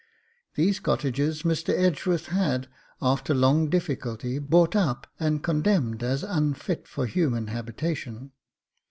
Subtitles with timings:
[0.55, 1.69] These cottages Mr.
[1.77, 2.67] Edgeworth had,
[3.03, 8.31] after long difficulty, bought up and condemned as unfit for human habitation.